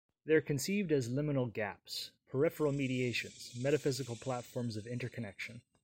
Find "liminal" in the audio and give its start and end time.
1.09-1.53